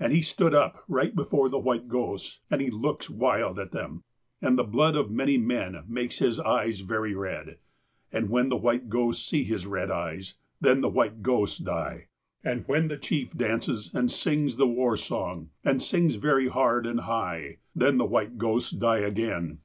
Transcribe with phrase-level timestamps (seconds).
[0.00, 4.02] And he stood up right before the white ghosts, and he looks wild at them.
[4.42, 7.56] And the blood of many men makes his eyes very red.
[8.10, 12.06] And when the white ghosts see his red eyes, then the white ghosts 'die.'
[12.42, 17.02] And when the chief dances and sings the war song, and sings very hard and
[17.02, 19.60] high, then the white ghosts * die' again."